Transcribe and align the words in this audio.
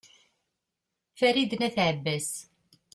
farid 1.17 1.51
n 1.57 1.61
at 1.67 1.77
abbas 1.89 2.27